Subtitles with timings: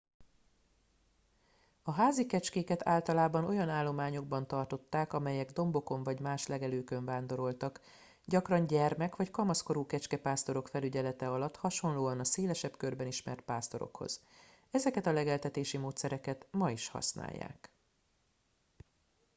[1.83, 7.81] a házi kecskéket általában olyan állományokban tartották amelyek dombokon vagy más legelőkön vándoroltak
[8.25, 14.21] gyakran gyermek vagy kamaszkorú kecskepásztorok felügyelete alatt hasonlóan a szélesebb körben ismert pásztorokhoz
[14.71, 17.69] ezeket a legeltetési módszereket ma is használják